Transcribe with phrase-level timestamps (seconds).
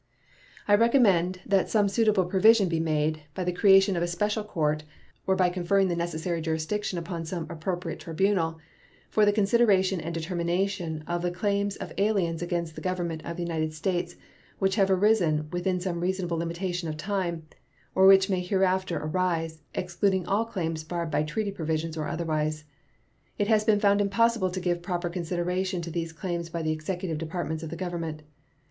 [0.67, 4.83] I recommend that some suitable provision be made, by the creation of a special court
[5.27, 8.57] or by conferring the necessary jurisdiction upon some appropriate tribunal,
[9.11, 13.43] for the consideration and determination of the claims of aliens against the Government of the
[13.43, 14.15] United States
[14.57, 17.43] which have arisen within some reasonable limitation of time,
[17.93, 22.63] or which may hereafter arise, excluding all claims barred by treaty provisions or otherwise.
[23.37, 27.19] It has been found impossible to give proper consideration to these claims by the Executive
[27.19, 28.23] Departments of the Government.